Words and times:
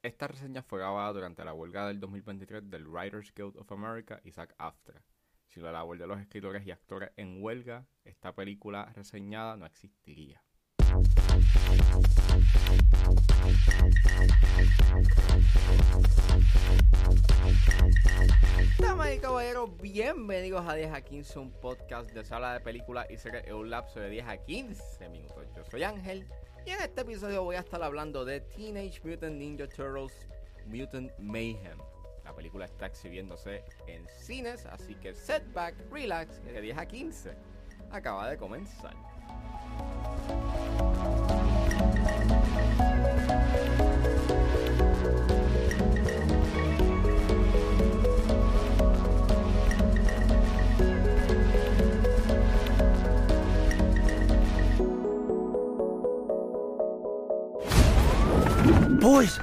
Esta 0.00 0.28
reseña 0.28 0.62
fue 0.62 0.78
grabada 0.78 1.12
durante 1.12 1.44
la 1.44 1.52
huelga 1.52 1.88
del 1.88 1.98
2023 1.98 2.70
del 2.70 2.86
Writers 2.86 3.32
Guild 3.34 3.56
of 3.56 3.72
America 3.72 4.20
SAG 4.30 4.54
AFTRA. 4.56 5.02
Sin 5.48 5.64
la 5.64 5.72
labor 5.72 5.98
de 5.98 6.06
los 6.06 6.20
escritores 6.20 6.64
y 6.64 6.70
actores 6.70 7.10
en 7.16 7.42
huelga, 7.42 7.84
esta 8.04 8.32
película 8.32 8.92
reseñada 8.94 9.56
no 9.56 9.66
existiría. 9.66 10.40
Damas 18.78 19.14
y 19.14 19.18
caballeros, 19.18 19.76
bienvenidos 19.80 20.66
a 20.66 20.74
10 20.74 20.92
a 20.92 21.00
15, 21.02 21.38
un 21.38 21.50
podcast 21.50 22.10
de 22.12 22.24
sala 22.24 22.54
de 22.54 22.60
películas 22.60 23.06
y 23.10 23.16
series 23.16 23.46
en 23.46 23.54
un 23.54 23.70
lapso 23.70 24.00
de 24.00 24.10
10 24.10 24.26
a 24.26 24.36
15 24.38 25.08
minutos. 25.10 25.46
Yo 25.54 25.64
soy 25.70 25.82
Ángel 25.82 26.26
y 26.64 26.70
en 26.70 26.80
este 26.80 27.02
episodio 27.02 27.44
voy 27.44 27.56
a 27.56 27.60
estar 27.60 27.82
hablando 27.82 28.24
de 28.24 28.40
Teenage 28.40 29.00
Mutant 29.04 29.36
Ninja 29.36 29.68
Turtles 29.68 30.26
Mutant 30.66 31.10
Mayhem. 31.18 31.78
La 32.24 32.34
película 32.34 32.64
está 32.64 32.86
exhibiéndose 32.86 33.64
en 33.86 34.06
cines, 34.08 34.64
así 34.66 34.94
que 34.94 35.14
setback, 35.14 35.74
relax, 35.90 36.42
de 36.44 36.60
10 36.60 36.78
a 36.78 36.86
15 36.86 37.32
acaba 37.90 38.28
de 38.30 38.36
comenzar. 38.36 38.94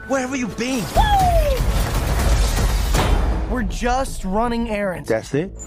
Where 0.07 0.21
have 0.21 0.35
you 0.35 0.47
been? 0.47 0.83
We're 3.49 3.63
just 3.63 4.25
running 4.25 4.69
errands. 4.69 5.09
That's 5.09 5.33
it? 5.33 5.51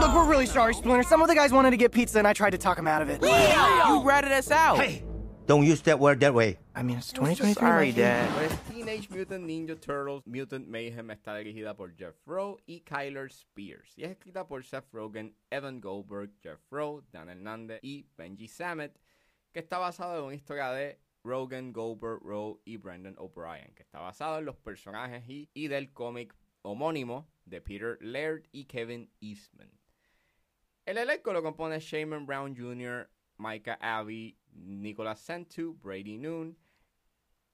Look, 0.00 0.14
we're 0.14 0.28
really 0.28 0.46
sorry, 0.46 0.74
Splinter. 0.74 1.02
Some 1.04 1.22
of 1.22 1.28
the 1.28 1.34
guys 1.34 1.52
wanted 1.52 1.70
to 1.70 1.76
get 1.76 1.92
pizza, 1.92 2.18
and 2.18 2.28
I 2.28 2.32
tried 2.32 2.50
to 2.50 2.58
talk 2.58 2.76
them 2.76 2.88
out 2.88 3.02
of 3.02 3.08
it. 3.08 3.22
Leo! 3.22 3.32
You 3.88 4.02
ratted 4.04 4.32
us 4.32 4.50
out. 4.50 4.78
Hey, 4.78 5.02
don't 5.46 5.64
use 5.64 5.80
that 5.82 5.98
word 5.98 6.20
that 6.20 6.34
way. 6.34 6.58
I 6.74 6.82
mean, 6.82 6.98
it's 6.98 7.12
2023. 7.12 7.54
Sorry, 7.54 7.86
Mikey. 7.88 8.00
Dad. 8.00 8.30
Pues 8.30 8.52
Teenage 8.70 9.10
Mutant 9.10 9.46
Ninja 9.46 9.80
Turtles 9.80 10.22
Mutant 10.26 10.68
Mayhem 10.68 11.10
está 11.10 11.36
dirigida 11.36 11.74
por 11.76 11.92
Jeff 11.96 12.14
Rowe 12.26 12.58
y 12.66 12.80
Kyler 12.80 13.30
Spears 13.30 13.92
y 13.96 14.04
es 14.04 14.10
escrita 14.10 14.46
por 14.46 14.64
Seth 14.64 14.92
Rogen, 14.92 15.34
Evan 15.50 15.80
Goldberg, 15.80 16.30
Jeff 16.42 16.58
Rowe, 16.70 17.02
Dan 17.12 17.28
Hernandez 17.28 17.78
y 17.82 18.06
Benji 18.16 18.48
Samet, 18.48 18.98
que 19.52 19.60
está 19.60 19.78
basado 19.78 20.18
en 20.18 20.24
una 20.24 20.34
historia 20.34 20.70
de 20.72 20.98
Rogen, 21.24 21.72
Goldberg, 21.72 22.20
Rowe 22.22 22.60
y 22.64 22.76
Brendan 22.76 23.16
O'Brien, 23.18 23.72
que 23.74 23.82
está 23.82 23.98
basado 23.98 24.38
en 24.38 24.44
los 24.44 24.56
personajes 24.56 25.24
y, 25.26 25.68
del 25.68 25.92
cómic 25.92 26.34
homónimo 26.62 27.26
de 27.46 27.60
Peter 27.60 27.98
Laird 28.00 28.46
y 28.52 28.66
Kevin 28.66 29.10
Eastman. 29.20 29.70
El 30.86 30.98
elenco 30.98 31.32
lo 31.32 31.42
compone 31.42 31.80
Shaman 31.80 32.26
Brown 32.26 32.54
Jr., 32.54 33.08
Micah 33.38 33.78
Abbey, 33.80 34.36
Nicholas 34.52 35.20
Santu, 35.20 35.74
Brady 35.82 36.18
Noon, 36.18 36.56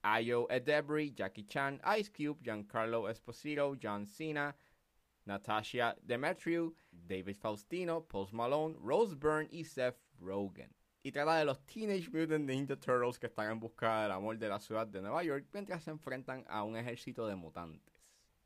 Ayo 0.02 0.46
Edebri, 0.50 1.14
Jackie 1.14 1.44
Chan, 1.44 1.80
Ice 1.96 2.10
Cube, 2.10 2.42
Giancarlo 2.42 3.08
Esposito, 3.08 3.76
John 3.80 4.04
Cena, 4.04 4.54
Natasha 5.26 5.94
Demetriou, 6.04 6.74
David 6.92 7.36
Faustino, 7.36 8.06
Post 8.06 8.32
Malone, 8.32 8.74
Rose 8.80 9.14
Byrne 9.14 9.48
y 9.52 9.62
Seth 9.62 9.96
Rogen. 10.20 10.70
Y 11.02 11.12
trata 11.12 11.36
de 11.36 11.46
los 11.46 11.64
Teenage 11.66 12.10
Mutant 12.10 12.44
Ninja 12.44 12.76
Turtles 12.76 13.18
que 13.18 13.26
están 13.26 13.50
en 13.50 13.58
busca 13.58 14.02
del 14.02 14.12
amor 14.12 14.36
de 14.38 14.48
la 14.48 14.60
ciudad 14.60 14.86
de 14.86 15.00
Nueva 15.00 15.24
York 15.24 15.46
mientras 15.52 15.82
se 15.82 15.90
enfrentan 15.90 16.44
a 16.46 16.62
un 16.62 16.76
ejército 16.76 17.26
de 17.26 17.36
mutantes. 17.36 17.94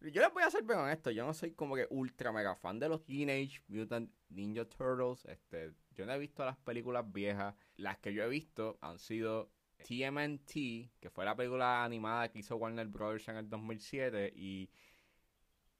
Yo 0.00 0.20
les 0.20 0.32
voy 0.32 0.42
a 0.42 0.50
ser 0.50 0.62
bien 0.62 0.78
honesto, 0.78 1.10
yo 1.10 1.24
no 1.26 1.34
soy 1.34 1.52
como 1.52 1.74
que 1.74 1.86
ultra 1.90 2.30
mega 2.30 2.54
fan 2.54 2.78
de 2.78 2.88
los 2.88 3.04
Teenage 3.04 3.62
Mutant 3.66 4.10
Ninja 4.28 4.64
Turtles. 4.66 5.24
Este, 5.24 5.72
yo 5.96 6.06
no 6.06 6.12
he 6.12 6.18
visto 6.18 6.44
las 6.44 6.56
películas 6.58 7.10
viejas. 7.10 7.56
Las 7.76 7.98
que 7.98 8.12
yo 8.14 8.22
he 8.22 8.28
visto 8.28 8.78
han 8.82 8.98
sido 8.98 9.50
TMNT, 9.78 10.52
que 11.00 11.10
fue 11.10 11.24
la 11.24 11.34
película 11.34 11.84
animada 11.84 12.30
que 12.30 12.38
hizo 12.38 12.56
Warner 12.56 12.86
Brothers 12.86 13.28
en 13.28 13.36
el 13.36 13.48
2007, 13.48 14.32
y, 14.36 14.70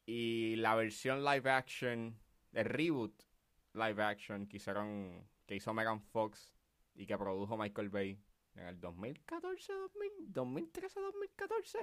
y 0.07 0.57
la 0.57 0.75
versión 0.75 1.25
live 1.25 1.49
action, 1.49 2.19
el 2.53 2.65
reboot 2.65 3.23
live 3.75 4.03
action 4.03 4.47
que 4.47 4.57
hicieron, 4.57 5.25
que 5.47 5.55
hizo 5.55 5.73
Megan 5.73 6.01
Fox 6.01 6.55
y 6.94 7.06
que 7.06 7.19
produjo 7.19 7.56
Michael 7.56 7.91
Bay 7.91 8.21
en 8.55 8.66
el 8.66 8.81
2014, 8.81 9.72
2000, 9.72 10.10
2013, 10.32 11.00
2014. 11.00 11.78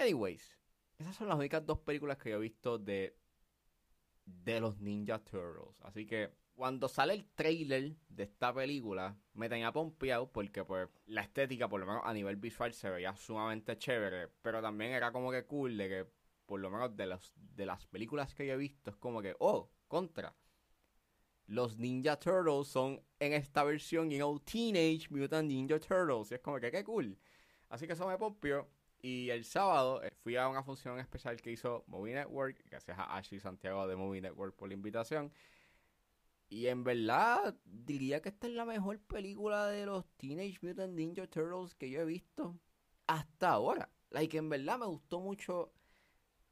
Anyways, 0.00 0.58
esas 0.98 1.16
son 1.16 1.28
las 1.28 1.36
únicas 1.36 1.64
dos 1.64 1.80
películas 1.80 2.18
que 2.18 2.30
yo 2.30 2.36
he 2.36 2.40
visto 2.40 2.78
de, 2.78 3.16
de 4.24 4.60
los 4.60 4.80
Ninja 4.80 5.18
Turtles. 5.18 5.76
Así 5.80 6.06
que 6.06 6.32
cuando 6.54 6.88
sale 6.88 7.14
el 7.14 7.26
trailer 7.34 7.96
de 8.08 8.22
esta 8.22 8.54
película, 8.54 9.16
me 9.32 9.48
tenía 9.48 9.72
pompeado 9.72 10.30
porque 10.30 10.64
pues 10.64 10.88
la 11.06 11.22
estética, 11.22 11.68
por 11.68 11.80
lo 11.80 11.86
menos 11.86 12.02
a 12.04 12.12
nivel 12.12 12.36
visual, 12.36 12.72
se 12.72 12.90
veía 12.90 13.16
sumamente 13.16 13.76
chévere. 13.76 14.28
Pero 14.42 14.62
también 14.62 14.92
era 14.92 15.12
como 15.12 15.30
que 15.30 15.44
cool 15.46 15.76
de 15.76 15.88
que, 15.88 16.06
por 16.46 16.60
lo 16.60 16.70
menos 16.70 16.96
de, 16.96 17.06
los, 17.06 17.32
de 17.36 17.66
las 17.66 17.86
películas 17.86 18.34
que 18.34 18.46
yo 18.46 18.54
he 18.54 18.56
visto, 18.56 18.90
es 18.90 18.96
como 18.96 19.20
que, 19.20 19.34
oh, 19.40 19.70
contra. 19.88 20.34
Los 21.46 21.76
Ninja 21.76 22.18
Turtles 22.18 22.68
son 22.68 23.00
en 23.20 23.32
esta 23.32 23.64
versión, 23.64 24.10
you 24.10 24.16
know, 24.16 24.38
Teenage 24.38 25.08
Mutant 25.10 25.48
Ninja 25.48 25.78
Turtles. 25.78 26.30
Y 26.30 26.34
es 26.34 26.40
como 26.40 26.58
que, 26.58 26.70
qué 26.70 26.84
cool. 26.84 27.18
Así 27.68 27.86
que 27.86 27.92
eso 27.92 28.06
me 28.06 28.16
pompió. 28.16 28.68
Y 29.02 29.28
el 29.28 29.44
sábado 29.44 30.02
eh, 30.02 30.10
fui 30.22 30.36
a 30.36 30.48
una 30.48 30.62
función 30.62 30.98
especial 30.98 31.40
que 31.42 31.50
hizo 31.52 31.84
Movie 31.86 32.14
Network. 32.14 32.64
Gracias 32.70 32.98
a 32.98 33.16
Ashley 33.16 33.38
Santiago 33.38 33.86
de 33.86 33.96
Movie 33.96 34.22
Network 34.22 34.56
por 34.56 34.68
la 34.68 34.74
invitación. 34.74 35.30
Y 36.48 36.68
en 36.68 36.84
verdad, 36.84 37.54
diría 37.64 38.22
que 38.22 38.30
esta 38.30 38.46
es 38.46 38.54
la 38.54 38.64
mejor 38.64 39.00
película 39.00 39.66
de 39.66 39.86
los 39.86 40.06
Teenage 40.16 40.58
Mutant 40.62 40.94
Ninja 40.94 41.26
Turtles 41.26 41.74
que 41.74 41.90
yo 41.90 42.00
he 42.00 42.04
visto 42.04 42.58
hasta 43.06 43.50
ahora. 43.50 43.90
Like, 44.10 44.36
en 44.38 44.48
verdad 44.48 44.78
me 44.78 44.86
gustó 44.86 45.20
mucho 45.20 45.72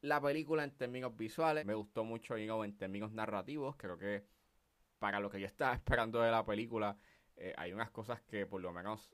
la 0.01 0.21
película 0.21 0.65
en 0.65 0.73
términos 0.73 1.17
visuales. 1.17 1.65
Me 1.65 1.75
gustó 1.75 2.05
mucho, 2.05 2.37
you 2.37 2.47
know, 2.47 2.65
en 2.65 2.77
términos 2.77 3.13
narrativos. 3.13 3.77
Creo 3.77 3.97
que 3.97 4.25
para 5.03 5.19
lo 5.19 5.29
que 5.29 5.41
yo 5.41 5.47
estaba 5.47 5.75
esperando 5.75 6.21
de 6.21 6.31
la 6.31 6.47
película, 6.47 6.97
eh, 7.35 7.53
hay 7.57 7.73
unas 7.73 7.91
cosas 7.91 8.23
que 8.23 8.47
por 8.47 8.61
lo 8.61 8.73
menos 8.73 9.11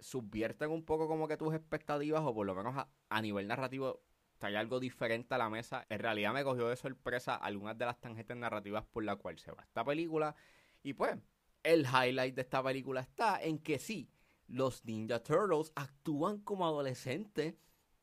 subvierten 0.00 0.68
un 0.68 0.84
poco 0.84 1.06
como 1.06 1.28
que 1.28 1.36
tus 1.36 1.54
expectativas 1.54 2.22
o 2.24 2.34
por 2.34 2.44
lo 2.44 2.56
menos 2.56 2.74
a, 3.08 3.22
nivel 3.22 3.46
narrativo 3.46 4.02
trae 4.38 4.56
algo 4.56 4.80
diferente 4.80 5.32
a 5.36 5.38
la 5.38 5.48
mesa. 5.48 5.86
En 5.88 6.00
realidad 6.00 6.32
me 6.32 6.42
cogió 6.42 6.66
de 6.66 6.74
sorpresa 6.74 7.36
algunas 7.36 7.78
de 7.78 7.86
las 7.86 8.00
tangentes 8.00 8.36
narrativas 8.36 8.84
por 8.84 9.04
la 9.04 9.14
cual 9.14 9.38
se 9.38 9.52
va 9.52 9.62
esta 9.62 9.84
película. 9.84 10.34
Y 10.82 10.94
pues, 10.94 11.16
el 11.62 11.86
highlight 11.86 12.34
de 12.34 12.42
esta 12.42 12.64
película 12.64 13.00
está 13.00 13.40
en 13.40 13.60
que 13.60 13.78
sí, 13.78 14.10
los 14.48 14.84
Ninja 14.84 15.22
Turtles 15.22 15.70
actúan 15.76 16.38
como 16.38 16.66
adolescentes. 16.66 17.54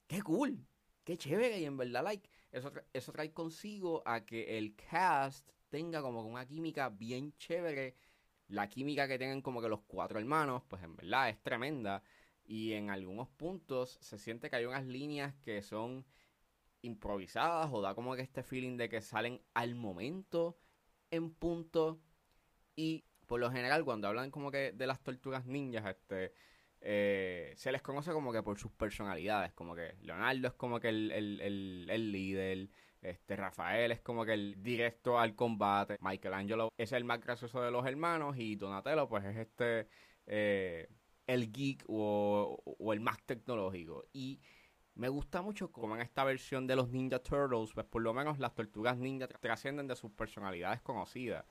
¡Qué 0.07 0.21
cool! 0.21 0.66
¡Qué 1.03 1.17
chévere! 1.17 1.59
Y 1.59 1.66
en 1.66 1.75
verdad, 1.75 2.01
like, 2.01 2.29
eso, 2.50 2.71
eso 2.94 3.11
trae 3.11 3.33
consigo 3.33 4.01
a 4.06 4.21
que 4.21 4.57
el 4.57 4.77
cast 4.77 5.45
tenga 5.69 6.02
como 6.02 6.22
una 6.24 6.46
química 6.46 6.90
bien 6.90 7.34
chévere. 7.38 7.96
La 8.47 8.68
química 8.68 9.07
que 9.07 9.18
tienen 9.18 9.41
como 9.41 9.62
que 9.62 9.69
los 9.69 9.81
cuatro 9.88 10.19
hermanos, 10.19 10.63
pues 10.68 10.84
en 10.84 10.96
verdad 10.96 11.30
es 11.30 11.41
tremenda. 11.41 12.03
Y 12.46 12.74
en 12.74 12.90
algunos 12.90 13.30
puntos 13.30 13.97
se 14.02 14.18
siente 14.18 14.50
que 14.50 14.56
hay 14.56 14.66
unas 14.66 14.85
líneas 14.85 15.35
que 15.44 15.62
son 15.62 16.06
improvisadas 16.81 17.69
o 17.72 17.81
da 17.81 17.94
como 17.96 18.16
que 18.16 18.22
este 18.22 18.44
feeling 18.44 18.78
de 18.78 18.90
que 18.90 19.02
salen 19.02 19.41
al 19.53 19.75
momento 19.75 20.57
en 21.12 21.34
punto. 21.34 22.01
Y 22.75 23.06
por 23.28 23.40
lo 23.40 23.51
general 23.51 23.86
cuando 23.86 24.07
hablan 24.07 24.31
como 24.31 24.51
que 24.51 24.72
de 24.72 24.88
las 24.88 25.01
tortugas 25.03 25.46
ninjas, 25.46 25.86
este... 25.86 26.34
eh, 26.81 27.53
se 27.57 27.72
les 27.72 27.81
conoce 27.81 28.12
como 28.12 28.31
que 28.31 28.42
por 28.42 28.57
sus 28.57 28.72
personalidades, 28.72 29.54
como 29.54 29.75
que 29.75 29.95
Leonardo 30.01 30.48
es 30.48 30.54
como 30.54 30.80
que 30.80 30.89
el, 30.89 31.12
el, 31.12 31.88
el 31.89 32.12
líder, 32.12 32.69
este 33.01 33.36
Rafael 33.36 33.92
es 33.92 34.01
como 34.01 34.25
que 34.25 34.34
el 34.34 34.62
directo 34.62 35.19
al 35.19 35.36
combate, 35.36 35.98
Michelangelo 36.01 36.69
es 36.78 36.92
el 36.92 37.04
más 37.04 37.19
gracioso 37.22 37.62
de 37.62 37.72
los 37.72 37.86
hermanos 37.86 38.38
y 38.38 38.56
Donatello 38.56 39.07
pues 39.07 39.25
es 39.25 39.38
este 39.38 39.88
eh, 40.25 40.90
el 41.28 41.51
geek 41.51 41.86
o, 41.88 42.62
el 42.94 43.00
más 43.00 43.22
tecnológico. 43.25 44.06
Y 44.13 44.42
me 44.96 45.10
gusta 45.10 45.42
mucho 45.42 45.72
como 45.72 45.96
en 45.96 46.01
esta 46.01 46.24
versión 46.24 46.68
de 46.68 46.75
los 46.75 46.90
Ninja 46.90 47.19
Turtles, 47.19 47.72
pues 47.74 47.86
por 47.86 48.01
lo 48.01 48.13
menos 48.13 48.40
las 48.40 48.54
tortugas 48.56 48.98
ninja 48.98 49.28
tra- 49.30 49.40
trascienden 49.40 49.88
de 49.88 49.96
sus 49.96 50.12
personalidades 50.12 50.81
conocidas 50.81 51.46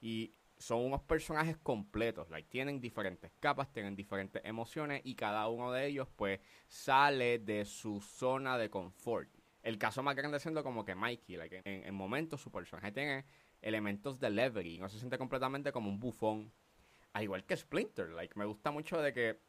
y 0.00 0.34
son 0.58 0.84
unos 0.84 1.00
personajes 1.02 1.56
completos, 1.56 2.28
tienen 2.50 2.80
diferentes 2.80 3.32
capas, 3.40 3.72
tienen 3.72 3.96
diferentes 3.96 4.42
emociones 4.44 5.00
y 5.04 5.14
cada 5.14 5.48
uno 5.48 5.72
de 5.72 5.86
ellos 5.86 6.08
pues 6.14 6.40
sale 6.68 7.38
de 7.38 7.64
su 7.64 8.00
zona 8.02 8.58
de 8.58 8.68
confort. 8.68 9.30
El 9.62 9.78
caso 9.78 10.02
más 10.02 10.16
grande 10.16 10.40
siendo 10.40 10.62
como 10.62 10.84
que 10.84 10.94
Mikey, 10.94 11.36
like, 11.36 11.62
en, 11.64 11.84
en 11.84 11.94
momentos 11.94 12.40
su 12.40 12.50
personaje 12.50 12.92
tiene 12.92 13.24
elementos 13.60 14.18
de 14.18 14.30
levity, 14.30 14.78
no 14.78 14.88
se 14.88 14.98
siente 14.98 15.18
completamente 15.18 15.70
como 15.72 15.90
un 15.90 16.00
bufón, 16.00 16.52
al 17.12 17.24
igual 17.24 17.44
que 17.44 17.56
Splinter, 17.56 18.10
like, 18.10 18.38
me 18.38 18.44
gusta 18.44 18.70
mucho 18.70 19.00
de 19.00 19.12
que 19.12 19.40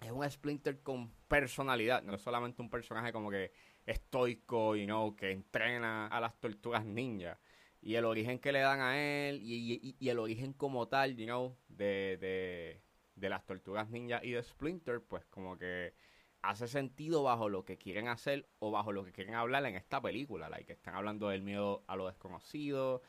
es 0.00 0.10
un 0.10 0.28
Splinter 0.28 0.80
con 0.80 1.10
personalidad, 1.28 2.02
no 2.02 2.14
es 2.14 2.22
solamente 2.22 2.62
un 2.62 2.70
personaje 2.70 3.12
como 3.12 3.30
que 3.30 3.52
estoico, 3.86 4.76
you 4.76 4.86
know, 4.86 5.14
que 5.16 5.30
entrena 5.30 6.06
a 6.06 6.20
las 6.20 6.38
tortugas 6.38 6.84
ninja. 6.84 7.38
Y 7.82 7.94
el 7.94 8.04
origen 8.04 8.38
que 8.38 8.52
le 8.52 8.60
dan 8.60 8.80
a 8.80 8.98
él 8.98 9.40
y, 9.42 9.96
y, 9.98 10.08
el 10.08 10.18
origen 10.18 10.52
como 10.52 10.88
tal, 10.88 11.16
you 11.16 11.24
know, 11.24 11.56
de, 11.68 12.18
de, 12.20 12.82
de 13.14 13.28
las 13.28 13.44
tortugas 13.46 13.88
ninja 13.88 14.20
y 14.22 14.32
de 14.32 14.42
Splinter, 14.42 15.00
pues 15.02 15.24
como 15.26 15.56
que 15.56 15.94
hace 16.42 16.68
sentido 16.68 17.22
bajo 17.22 17.48
lo 17.48 17.64
que 17.64 17.78
quieren 17.78 18.08
hacer 18.08 18.48
o 18.58 18.70
bajo 18.70 18.92
lo 18.92 19.04
que 19.04 19.12
quieren 19.12 19.34
hablar 19.34 19.64
en 19.66 19.76
esta 19.76 20.00
película. 20.00 20.48
Like, 20.48 20.72
están 20.72 20.94
hablando 20.94 21.28
del 21.28 21.42
miedo 21.42 21.84
a 21.86 21.96
lo 21.96 22.06
desconocido. 22.06 23.02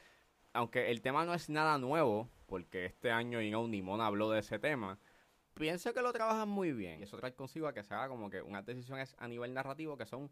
Aunque 0.53 0.91
el 0.91 1.01
tema 1.01 1.25
no 1.25 1.33
es 1.33 1.49
nada 1.49 1.77
nuevo, 1.77 2.29
porque 2.45 2.85
este 2.85 3.11
año, 3.11 3.39
know, 3.39 3.67
Nimona 3.67 4.07
habló 4.07 4.29
de 4.31 4.39
ese 4.39 4.59
tema 4.59 4.99
pienso 5.53 5.93
que 5.93 6.01
lo 6.01 6.11
trabajan 6.11 6.49
muy 6.49 6.71
bien. 6.73 6.99
Y 6.99 7.03
eso 7.03 7.17
trae 7.17 7.33
consigo 7.33 7.67
a 7.67 7.73
que 7.73 7.83
se 7.83 7.93
haga 7.93 8.07
como 8.07 8.29
que 8.29 8.41
unas 8.41 8.65
decisiones 8.65 9.15
a 9.19 9.27
nivel 9.27 9.53
narrativo 9.53 9.97
que 9.97 10.05
son 10.05 10.31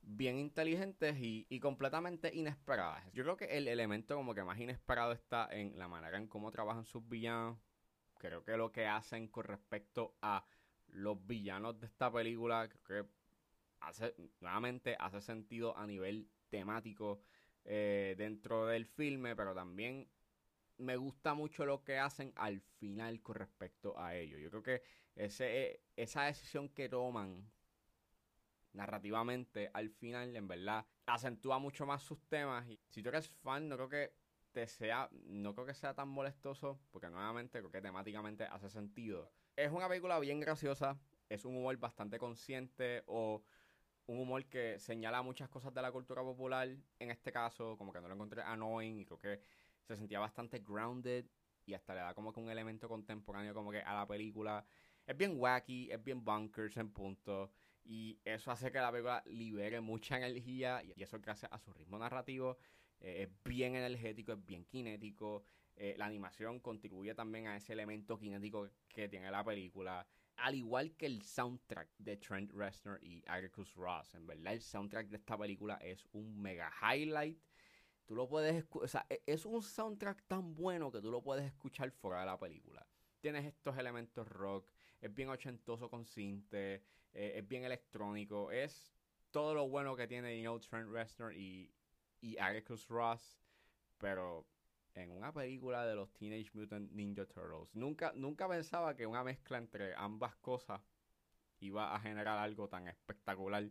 bien 0.00 0.38
inteligentes 0.38 1.16
y, 1.20 1.60
completamente 1.60 2.34
inesperadas. 2.34 3.04
Yo 3.12 3.22
creo 3.22 3.36
que 3.36 3.44
el 3.56 3.68
elemento 3.68 4.16
como 4.16 4.34
que 4.34 4.42
más 4.42 4.58
inesperado 4.58 5.12
está 5.12 5.48
en 5.50 5.78
la 5.78 5.88
manera 5.88 6.16
en 6.16 6.26
cómo 6.26 6.50
trabajan 6.50 6.84
sus 6.84 7.06
villanos. 7.08 7.58
Creo 8.18 8.44
que 8.44 8.56
lo 8.56 8.72
que 8.72 8.86
hacen 8.86 9.28
con 9.28 9.44
respecto 9.44 10.14
a 10.22 10.44
los 10.92 11.26
villanos 11.26 11.78
de 11.80 11.86
esta 11.86 12.12
película, 12.12 12.68
creo 12.68 13.04
que 13.04 13.10
hace, 13.80 14.14
nuevamente 14.40 14.96
hace 14.98 15.20
sentido 15.20 15.76
a 15.76 15.86
nivel 15.86 16.28
temático 16.48 17.20
eh, 17.64 18.14
dentro 18.16 18.66
del 18.66 18.86
filme, 18.86 19.34
pero 19.36 19.54
también 19.54 20.08
me 20.78 20.96
gusta 20.96 21.34
mucho 21.34 21.64
lo 21.64 21.82
que 21.84 21.98
hacen 21.98 22.32
al 22.36 22.60
final 22.60 23.20
con 23.22 23.36
respecto 23.36 23.98
a 23.98 24.14
ello. 24.16 24.38
Yo 24.38 24.50
creo 24.50 24.62
que 24.62 24.82
ese, 25.14 25.82
esa 25.96 26.24
decisión 26.24 26.68
que 26.68 26.88
toman 26.88 27.50
narrativamente 28.72 29.70
al 29.74 29.90
final, 29.90 30.34
en 30.34 30.48
verdad, 30.48 30.86
acentúa 31.06 31.58
mucho 31.58 31.86
más 31.86 32.02
sus 32.02 32.20
temas. 32.28 32.68
Y 32.68 32.80
si 32.88 33.02
tú 33.02 33.10
eres 33.10 33.28
fan, 33.28 33.68
no 33.68 33.76
creo 33.76 33.88
que 33.88 34.14
te 34.52 34.66
sea, 34.66 35.08
no 35.12 35.54
creo 35.54 35.66
que 35.66 35.74
sea 35.74 35.94
tan 35.94 36.08
molestoso, 36.08 36.78
porque 36.90 37.08
nuevamente 37.08 37.58
creo 37.58 37.70
que 37.70 37.80
temáticamente 37.80 38.44
hace 38.44 38.70
sentido. 38.70 39.30
Es 39.56 39.70
una 39.70 39.88
película 39.88 40.18
bien 40.18 40.40
graciosa, 40.40 40.98
es 41.28 41.44
un 41.44 41.56
humor 41.56 41.76
bastante 41.78 42.18
consciente 42.18 43.02
o 43.06 43.42
un 44.06 44.20
humor 44.20 44.44
que 44.46 44.78
señala 44.78 45.22
muchas 45.22 45.48
cosas 45.48 45.72
de 45.72 45.82
la 45.82 45.90
cultura 45.90 46.22
popular. 46.22 46.68
En 46.98 47.10
este 47.10 47.32
caso, 47.32 47.76
como 47.76 47.92
que 47.92 48.00
no 48.00 48.08
lo 48.08 48.14
encontré 48.14 48.42
annoying 48.42 49.00
y 49.00 49.04
creo 49.04 49.18
que 49.18 49.40
se 49.82 49.96
sentía 49.96 50.20
bastante 50.20 50.58
grounded 50.60 51.26
y 51.64 51.74
hasta 51.74 51.94
le 51.94 52.00
da 52.00 52.14
como 52.14 52.32
que 52.32 52.40
un 52.40 52.50
elemento 52.50 52.88
contemporáneo 52.88 53.54
como 53.54 53.70
que 53.70 53.80
a 53.80 53.94
la 53.94 54.06
película. 54.06 54.64
Es 55.06 55.16
bien 55.16 55.34
wacky, 55.36 55.90
es 55.90 56.02
bien 56.02 56.24
bunkers 56.24 56.76
en 56.76 56.92
punto. 56.92 57.50
Y 57.84 58.20
eso 58.24 58.50
hace 58.50 58.70
que 58.70 58.78
la 58.78 58.92
película 58.92 59.22
libere 59.26 59.80
mucha 59.80 60.16
energía 60.16 60.82
y 60.84 61.02
eso 61.02 61.18
gracias 61.20 61.50
a 61.52 61.58
su 61.58 61.72
ritmo 61.72 61.98
narrativo. 61.98 62.58
Eh, 63.02 63.24
es 63.24 63.28
bien 63.44 63.74
energético, 63.74 64.32
es 64.32 64.46
bien 64.46 64.64
kinético. 64.64 65.44
Eh, 65.76 65.94
la 65.98 66.06
animación 66.06 66.60
contribuye 66.60 67.14
también 67.14 67.46
a 67.48 67.56
ese 67.56 67.72
elemento 67.72 68.18
kinético 68.18 68.68
que 68.88 69.08
tiene 69.08 69.30
la 69.30 69.44
película. 69.44 70.06
Al 70.36 70.54
igual 70.54 70.96
que 70.96 71.06
el 71.06 71.22
soundtrack 71.22 71.90
de 71.98 72.16
Trent 72.16 72.52
Reznor 72.52 73.02
y 73.04 73.22
Atticus 73.26 73.74
Ross. 73.74 74.14
En 74.14 74.26
verdad, 74.26 74.54
el 74.54 74.62
soundtrack 74.62 75.08
de 75.08 75.16
esta 75.16 75.36
película 75.36 75.76
es 75.76 76.06
un 76.12 76.40
mega 76.40 76.72
highlight 76.80 77.38
Tú 78.06 78.16
lo 78.16 78.28
puedes 78.28 78.64
o 78.70 78.88
sea, 78.88 79.06
e, 79.08 79.22
es 79.26 79.46
un 79.46 79.62
soundtrack 79.62 80.26
tan 80.26 80.54
bueno 80.54 80.90
que 80.90 81.00
tú 81.00 81.10
lo 81.10 81.22
puedes 81.22 81.44
escuchar 81.44 81.90
fuera 81.92 82.20
de 82.20 82.26
la 82.26 82.38
película. 82.38 82.86
Tienes 83.20 83.46
estos 83.46 83.78
elementos 83.78 84.26
rock, 84.28 84.68
es 85.00 85.14
bien 85.14 85.28
ochentoso 85.28 85.88
con 85.88 86.04
cinte, 86.04 86.82
eh, 87.12 87.32
es 87.36 87.46
bien 87.46 87.64
electrónico, 87.64 88.50
es 88.50 88.92
todo 89.30 89.54
lo 89.54 89.68
bueno 89.68 89.94
que 89.94 90.08
tiene 90.08 90.42
you 90.42 90.58
Trent 90.58 90.90
Reznor 90.90 91.34
y, 91.34 91.72
y 92.22 92.38
Atticus 92.38 92.88
Ross, 92.88 93.38
pero 93.98 94.46
en 94.94 95.10
una 95.10 95.32
película 95.32 95.84
de 95.84 95.94
los 95.94 96.12
Teenage 96.14 96.50
Mutant 96.54 96.90
Ninja 96.92 97.26
Turtles. 97.26 97.74
Nunca, 97.74 98.12
nunca 98.14 98.48
pensaba 98.48 98.94
que 98.94 99.06
una 99.06 99.24
mezcla 99.24 99.58
entre 99.58 99.94
ambas 99.96 100.36
cosas 100.36 100.80
iba 101.60 101.94
a 101.94 102.00
generar 102.00 102.38
algo 102.38 102.68
tan 102.68 102.88
espectacular 102.88 103.70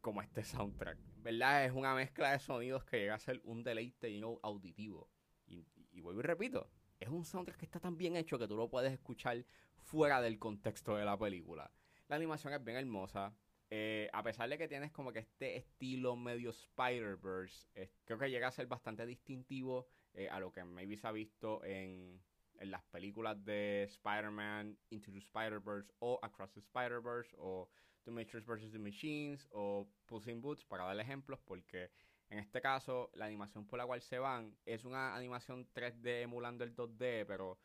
como 0.00 0.22
este 0.22 0.44
soundtrack. 0.44 0.98
¿Verdad? 1.22 1.64
Es 1.64 1.72
una 1.72 1.94
mezcla 1.94 2.32
de 2.32 2.38
sonidos 2.38 2.84
que 2.84 2.98
llega 2.98 3.14
a 3.14 3.18
ser 3.18 3.40
un 3.44 3.62
deleite 3.62 4.20
auditivo. 4.42 5.08
Y, 5.46 5.66
y, 5.92 6.00
vuelvo 6.00 6.20
y 6.20 6.24
repito, 6.24 6.70
es 6.98 7.08
un 7.08 7.24
soundtrack 7.24 7.58
que 7.58 7.64
está 7.64 7.80
tan 7.80 7.96
bien 7.96 8.16
hecho 8.16 8.38
que 8.38 8.48
tú 8.48 8.56
lo 8.56 8.68
puedes 8.68 8.92
escuchar 8.92 9.44
fuera 9.76 10.20
del 10.20 10.38
contexto 10.38 10.96
de 10.96 11.04
la 11.04 11.18
película. 11.18 11.70
La 12.08 12.16
animación 12.16 12.52
es 12.52 12.64
bien 12.64 12.76
hermosa. 12.76 13.34
Eh, 13.74 14.10
a 14.12 14.22
pesar 14.22 14.50
de 14.50 14.58
que 14.58 14.68
tienes 14.68 14.92
como 14.92 15.14
que 15.14 15.20
este 15.20 15.56
estilo 15.56 16.14
medio 16.14 16.50
Spider-Verse, 16.50 17.90
creo 18.04 18.18
que 18.18 18.28
llega 18.28 18.48
a 18.48 18.52
ser 18.52 18.66
bastante 18.66 19.06
distintivo 19.06 19.86
eh, 20.12 20.28
a 20.28 20.38
lo 20.40 20.52
que 20.52 20.62
maybe 20.62 20.98
se 20.98 21.06
ha 21.06 21.10
visto 21.10 21.64
en, 21.64 22.20
las 22.60 22.82
películas 22.82 23.42
de 23.46 23.84
Spider-Man, 23.84 24.76
Into 24.90 25.10
the 25.10 25.20
Spider-Verse 25.20 25.90
o 26.00 26.20
Across 26.22 26.52
the 26.52 26.60
Spider-Verse 26.60 27.34
o 27.38 27.70
The 28.04 28.10
Matrix 28.10 28.44
vs. 28.44 28.72
The 28.72 28.78
Machines 28.78 29.48
o 29.52 29.88
Puss 30.04 30.28
in 30.28 30.42
Boots, 30.42 30.66
para 30.66 30.84
dar 30.84 31.00
ejemplos, 31.00 31.40
porque 31.40 31.90
en 32.28 32.40
este 32.40 32.60
caso 32.60 33.10
la 33.14 33.24
animación 33.24 33.66
por 33.66 33.78
la 33.78 33.86
cual 33.86 34.02
se 34.02 34.18
van 34.18 34.54
es 34.66 34.84
una 34.84 35.16
animación 35.16 35.66
3D 35.72 36.24
emulando 36.24 36.62
el 36.62 36.76
2D, 36.76 37.24
pero 37.26 37.58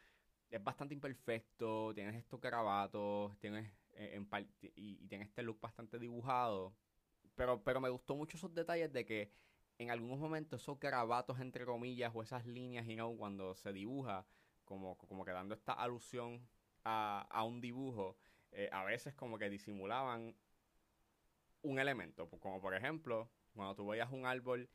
es 0.50 0.64
bastante 0.64 0.94
imperfecto, 0.94 1.94
tienes 1.94 2.16
estos 2.16 2.40
garabatos, 2.40 3.38
tienes 3.40 3.70
en 3.98 4.28
y, 4.62 5.04
y 5.04 5.08
tienes 5.08 5.30
este 5.30 5.44
look 5.44 5.60
bastante 5.60 6.00
dibujado, 6.00 6.76
pero, 7.36 7.64
pero 7.64 7.80
me 7.82 7.90
gustó 7.90 8.16
mucho 8.16 8.38
esos 8.38 8.54
detalles 8.54 8.92
de 8.92 9.06
que 9.06 9.32
en 9.78 9.92
algunos 9.92 10.20
momentos 10.20 10.62
esos 10.62 10.80
garabatos 10.80 11.40
entre 11.40 11.66
comillas 11.66 12.12
o 12.16 12.24
esas 12.24 12.46
líneas, 12.46 12.86
you 12.88 12.96
know, 12.96 13.16
cuando 13.16 13.56
se 13.56 13.74
dibuja, 13.74 14.26
como, 14.66 14.98
como 14.98 15.24
que 15.24 15.32
dando 15.32 15.56
esta 15.56 15.74
alusión 15.74 16.48
a, 16.84 17.28
a 17.30 17.44
un 17.44 17.62
dibujo, 17.62 18.18
eh, 18.52 18.70
a 18.72 18.84
veces 18.84 19.14
como 19.14 19.38
que 19.38 19.50
disimulaban 19.50 20.36
un 21.62 21.80
elemento, 21.80 22.30
como 22.30 22.62
por 22.62 22.74
ejemplo, 22.74 23.30
cuando 23.54 23.76
tú 23.76 23.88
veías 23.88 24.12
un 24.12 24.26
árbol 24.26 24.70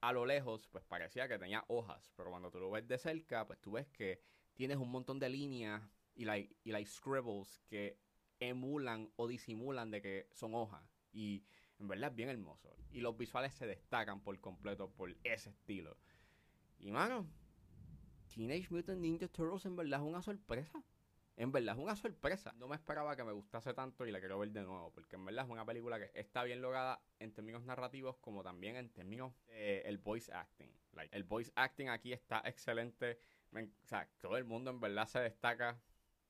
a 0.00 0.12
lo 0.12 0.26
lejos, 0.26 0.68
pues 0.68 0.84
parecía 0.84 1.28
que 1.28 1.38
tenía 1.38 1.64
hojas, 1.68 2.12
pero 2.16 2.30
cuando 2.30 2.50
tú 2.50 2.60
lo 2.60 2.70
ves 2.70 2.86
de 2.86 2.98
cerca, 2.98 3.46
pues 3.46 3.58
tú 3.60 3.72
ves 3.72 3.88
que 3.88 4.20
tienes 4.54 4.76
un 4.76 4.90
montón 4.90 5.18
de 5.18 5.30
líneas 5.30 5.82
y 6.14 6.24
like, 6.26 6.56
y 6.62 6.72
like 6.72 6.88
scribbles 6.88 7.62
que 7.66 7.98
emulan 8.40 9.10
o 9.16 9.26
disimulan 9.26 9.90
de 9.90 10.02
que 10.02 10.28
son 10.32 10.54
hojas. 10.54 10.82
Y 11.12 11.44
en 11.78 11.88
verdad 11.88 12.10
es 12.10 12.16
bien 12.16 12.28
hermoso. 12.28 12.74
Y 12.90 13.00
los 13.00 13.16
visuales 13.16 13.54
se 13.54 13.66
destacan 13.66 14.20
por 14.20 14.38
completo 14.40 14.90
por 14.90 15.16
ese 15.24 15.50
estilo. 15.50 15.96
Y 16.78 16.90
mano, 16.90 17.26
Teenage 18.34 18.68
Mutant 18.70 19.00
Ninja 19.00 19.28
Turtles 19.28 19.64
en 19.66 19.76
verdad 19.76 20.00
es 20.00 20.06
una 20.06 20.22
sorpresa 20.22 20.82
en 21.36 21.50
verdad 21.50 21.74
es 21.76 21.82
una 21.82 21.96
sorpresa. 21.96 22.52
No 22.58 22.68
me 22.68 22.76
esperaba 22.76 23.16
que 23.16 23.24
me 23.24 23.32
gustase 23.32 23.74
tanto 23.74 24.06
y 24.06 24.12
la 24.12 24.20
quiero 24.20 24.38
ver 24.38 24.50
de 24.50 24.62
nuevo, 24.62 24.92
porque 24.92 25.16
en 25.16 25.24
verdad 25.24 25.44
es 25.44 25.50
una 25.50 25.64
película 25.64 25.98
que 25.98 26.10
está 26.14 26.44
bien 26.44 26.62
lograda 26.62 27.02
en 27.18 27.32
términos 27.32 27.64
narrativos 27.64 28.16
como 28.18 28.42
también 28.42 28.76
en 28.76 28.90
términos 28.90 29.34
el 29.48 29.98
voice 29.98 30.32
acting. 30.32 30.70
el 31.10 31.24
voice 31.24 31.52
acting 31.56 31.88
aquí 31.88 32.12
está 32.12 32.42
excelente. 32.44 33.18
o 33.52 33.86
sea, 33.86 34.08
todo 34.20 34.36
el 34.36 34.44
mundo 34.44 34.70
en 34.70 34.80
verdad 34.80 35.06
se 35.06 35.20
destaca. 35.20 35.80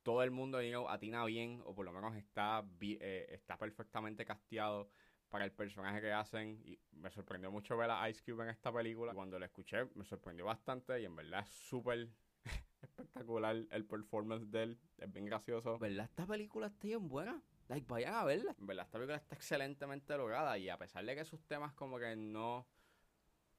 Todo 0.05 0.23
el 0.23 0.31
mundo 0.31 0.59
atina 0.89 1.25
bien, 1.25 1.61
o 1.65 1.75
por 1.75 1.85
lo 1.85 1.93
menos 1.93 2.15
está, 2.15 2.65
eh, 2.81 3.27
está 3.31 3.59
perfectamente 3.59 4.25
casteado 4.25 4.89
para 5.31 5.47
el 5.47 5.51
personaje 5.51 6.01
que 6.01 6.13
hacen. 6.13 6.63
Y 6.65 6.79
me 6.93 7.11
sorprendió 7.11 7.51
mucho 7.51 7.77
ver 7.77 7.91
a 7.91 8.09
Ice 8.09 8.23
Cube 8.23 8.45
en 8.45 8.51
esta 8.51 8.73
película. 8.73 9.13
Cuando 9.15 9.37
lo 9.39 9.45
escuché, 9.45 9.87
me 9.97 10.05
sorprendió 10.05 10.45
bastante 10.45 11.01
y 11.01 11.07
en 11.07 11.17
verdad 11.17 11.41
es 11.41 11.49
súper 11.49 12.09
espectacular 12.83 13.57
el 13.69 13.85
performance 13.85 14.49
de 14.51 14.63
él. 14.63 14.79
Es 14.99 15.13
bien 15.13 15.25
gracioso. 15.25 15.77
¿Verdad? 15.79 16.05
Esta 16.05 16.27
película 16.27 16.69
está 16.69 16.87
bien 16.87 17.09
buena. 17.09 17.43
Like, 17.69 17.87
vayan 17.89 18.15
a 18.15 18.25
verla. 18.25 18.55
¿Verdad? 18.59 18.85
Esta 18.85 18.99
película 18.99 19.17
está 19.17 19.35
excelentemente 19.35 20.17
lograda. 20.17 20.57
Y 20.59 20.69
a 20.69 20.79
pesar 20.79 21.05
de 21.05 21.17
que 21.17 21.25
sus 21.25 21.43
temas 21.47 21.73
como 21.73 21.99
que 21.99 22.15
no, 22.15 22.69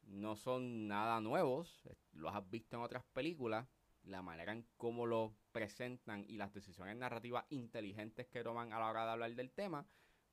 no 0.03 0.35
son 0.35 0.87
nada 0.87 1.19
nuevos, 1.19 1.89
los 2.13 2.33
has 2.33 2.49
visto 2.49 2.77
en 2.77 2.83
otras 2.83 3.03
películas, 3.13 3.67
la 4.05 4.21
manera 4.21 4.51
en 4.51 4.65
cómo 4.77 5.05
lo 5.05 5.33
presentan 5.51 6.25
y 6.27 6.37
las 6.37 6.53
decisiones 6.53 6.95
narrativas 6.95 7.45
inteligentes 7.49 8.27
que 8.27 8.43
toman 8.43 8.71
a 8.73 8.79
la 8.79 8.89
hora 8.89 9.05
de 9.05 9.11
hablar 9.11 9.35
del 9.35 9.51
tema, 9.51 9.85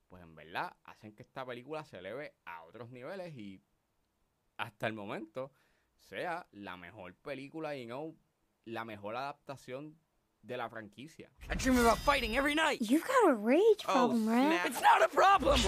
pues 0.09 0.23
en 0.23 0.35
verdad 0.35 0.76
hacen 0.85 1.14
que 1.14 1.23
esta 1.23 1.45
película 1.47 1.85
se 1.85 1.99
eleve 1.99 2.35
a 2.45 2.62
otros 2.64 2.91
niveles 2.91 3.35
y 3.35 3.61
hasta 4.59 4.87
el 4.87 4.93
momento 4.93 5.52
sea 5.97 6.47
la 6.52 6.76
mejor 6.76 7.14
película 7.14 7.75
y 7.76 7.87
no 7.87 8.14
la 8.64 8.85
mejor 8.85 9.17
adaptación 9.17 9.99
de 10.43 10.57
la 10.57 10.69
franquicia. 10.69 11.31
I 11.50 11.55
dream 11.57 11.79
about 11.79 11.99
fighting 11.99 12.37
every 12.37 12.55
night. 12.55 12.81
You've 12.81 13.07
got 13.07 13.31
a 13.31 13.35
rage 13.35 13.85
Oh, 13.87 13.93
problem, 13.93 14.29
right? 14.29 14.61
snap. 14.61 14.67
It's 14.67 14.83
not 14.83 15.02
a 15.02 15.09
problem. 15.09 15.59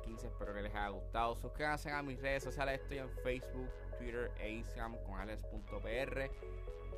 15. 0.00 0.26
Espero 0.26 0.54
que 0.54 0.62
les 0.62 0.74
haya 0.74 0.88
gustado. 0.88 1.36
Suscríbanse 1.36 1.90
a 1.90 2.02
mis 2.02 2.20
redes 2.20 2.44
sociales. 2.44 2.80
Estoy 2.80 2.98
en 2.98 3.10
Facebook, 3.22 3.70
Twitter 3.98 4.30
e 4.38 4.50
Instagram 4.50 4.96
con 5.04 5.18
alex.pr. 5.18 6.30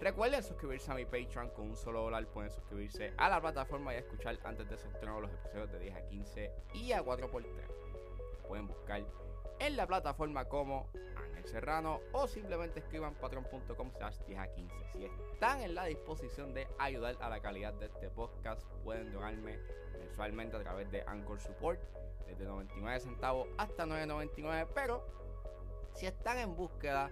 Recuerden 0.00 0.43
suscribirse 0.43 0.90
a 0.93 0.95
mi 0.95 1.05
Patreon 1.05 1.50
con 1.50 1.71
un 1.71 1.76
solo 1.76 2.02
dólar. 2.02 2.26
Pueden 2.26 2.50
suscribirse 2.50 3.12
a 3.17 3.28
la 3.28 3.40
plataforma 3.40 3.95
y 3.95 3.99
escuchar 3.99 4.38
antes 4.45 4.69
de 4.69 4.78
su 4.78 4.88
estreno 4.88 5.21
los 5.21 5.33
episodios 5.33 5.73
de 5.73 5.78
10 5.81 5.97
a 5.97 6.02
15 6.07 6.52
y 6.75 6.93
a 6.93 7.05
4x3. 7.05 7.47
Pueden 8.47 8.69
buscar 8.69 9.02
en 9.61 9.77
la 9.77 9.87
plataforma 9.87 10.45
como 10.47 10.88
Ángel 11.17 11.45
Serrano 11.47 12.00
o 12.12 12.27
simplemente 12.27 12.81
escriban 12.81 13.15
patreon.com 13.15 13.91
slash 13.97 14.19
10 14.27 14.38
a 14.38 14.49
15. 14.49 14.75
Si 14.93 15.05
están 15.05 15.62
en 15.62 15.75
la 15.75 15.85
disposición 15.85 16.55
de 16.55 16.69
ayudar 16.79 17.17
a 17.21 17.29
la 17.29 17.41
calidad 17.41 17.75
de 17.75 17.87
este 17.87 18.11
podcast, 18.11 18.67
pueden 18.85 19.12
donarme 19.12 19.59
mensualmente 19.99 20.57
a 20.57 20.61
través 20.61 20.91
de 20.91 21.03
Anchor 21.07 21.41
Support 21.41 21.81
desde 22.27 22.45
99 22.45 23.00
centavos 23.00 23.49
hasta 23.57 23.87
9.99, 23.87 24.69
pero 24.75 25.05
si 25.95 26.07
están 26.07 26.38
en 26.38 26.55
búsqueda 26.55 27.11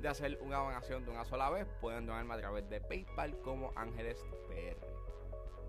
de 0.00 0.08
hacer 0.08 0.38
una 0.42 0.58
donación 0.58 1.04
de 1.04 1.10
una 1.10 1.24
sola 1.24 1.50
vez, 1.50 1.66
pueden 1.80 2.06
donarme 2.06 2.34
a 2.34 2.38
través 2.38 2.68
de 2.68 2.80
PayPal 2.80 3.38
como 3.40 3.72
Ángeles 3.76 4.24
PR. 4.48 5.05